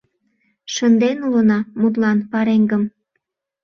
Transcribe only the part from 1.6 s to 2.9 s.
мутлан, пареҥгым.